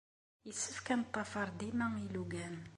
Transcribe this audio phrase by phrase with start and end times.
[0.47, 2.57] Yessefk ad neḍḍafar dima ilugan.